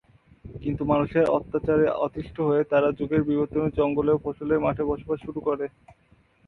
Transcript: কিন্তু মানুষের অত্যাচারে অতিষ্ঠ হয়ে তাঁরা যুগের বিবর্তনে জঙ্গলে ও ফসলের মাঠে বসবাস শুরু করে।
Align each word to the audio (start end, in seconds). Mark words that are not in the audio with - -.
কিন্তু 0.55 0.81
মানুষের 0.85 1.25
অত্যাচারে 1.37 1.85
অতিষ্ঠ 1.99 2.35
হয়ে 2.41 2.63
তাঁরা 2.71 2.89
যুগের 2.99 3.21
বিবর্তনে 3.29 3.69
জঙ্গলে 3.77 4.11
ও 4.13 4.23
ফসলের 4.25 4.63
মাঠে 4.65 4.83
বসবাস 4.89 5.17
শুরু 5.25 5.39
করে। 5.47 5.65